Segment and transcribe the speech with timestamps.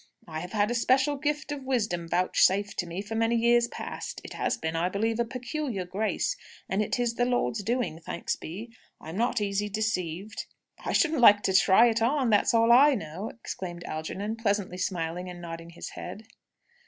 [0.27, 4.19] "I have had a special gift of wisdom vouchsafed to me for many years past.
[4.23, 6.35] It has been, I believe, a peculiar grace,
[6.67, 8.75] and it is the Lord's doing, thanks be!
[8.99, 10.47] I am not easy deceived."
[10.83, 15.29] "I shouldn't like to try it on, that's all I know!" exclaimed Algernon, pleasantly smiling
[15.29, 16.23] and nodding his head.